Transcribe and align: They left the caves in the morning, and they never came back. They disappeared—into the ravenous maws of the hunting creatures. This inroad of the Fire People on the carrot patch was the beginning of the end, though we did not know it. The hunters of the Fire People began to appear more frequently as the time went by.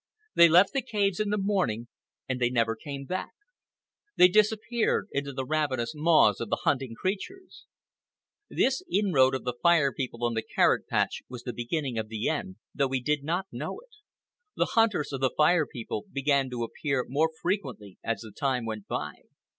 They 0.33 0.49
left 0.49 0.73
the 0.73 0.81
caves 0.81 1.19
in 1.19 1.29
the 1.29 1.37
morning, 1.37 1.87
and 2.27 2.41
they 2.41 2.49
never 2.49 2.75
came 2.75 3.05
back. 3.05 3.33
They 4.17 4.27
disappeared—into 4.29 5.31
the 5.31 5.45
ravenous 5.45 5.93
maws 5.93 6.41
of 6.41 6.49
the 6.49 6.61
hunting 6.63 6.95
creatures. 6.95 7.67
This 8.49 8.81
inroad 8.91 9.35
of 9.35 9.43
the 9.43 9.53
Fire 9.61 9.93
People 9.93 10.25
on 10.25 10.33
the 10.33 10.41
carrot 10.41 10.87
patch 10.87 11.21
was 11.29 11.43
the 11.43 11.53
beginning 11.53 11.99
of 11.99 12.07
the 12.07 12.27
end, 12.29 12.55
though 12.73 12.87
we 12.87 12.99
did 12.99 13.23
not 13.23 13.45
know 13.51 13.79
it. 13.79 13.93
The 14.55 14.71
hunters 14.73 15.13
of 15.13 15.21
the 15.21 15.35
Fire 15.37 15.67
People 15.67 16.05
began 16.11 16.49
to 16.49 16.63
appear 16.63 17.05
more 17.07 17.29
frequently 17.39 17.99
as 18.03 18.21
the 18.21 18.31
time 18.31 18.65
went 18.65 18.87
by. 18.87 19.13